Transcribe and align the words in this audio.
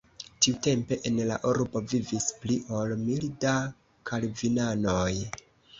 Tiutempe 0.43 0.97
en 1.09 1.19
la 1.33 1.37
urbo 1.51 1.83
vivis 1.93 2.27
pli 2.41 2.59
ol 2.81 2.97
mil 3.05 3.29
da 3.47 3.55
kalvinanoj. 4.13 5.09